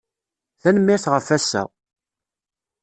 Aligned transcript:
Tanemmirt 0.61 1.05
ɣef 1.13 1.27
wass-a. 1.29 1.63